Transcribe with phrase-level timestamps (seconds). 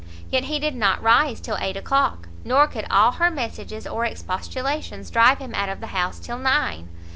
[0.31, 5.11] Yet he did not rise till eight o'clock, nor could all her messages or expostulations
[5.11, 6.89] drive him out of the house till nine.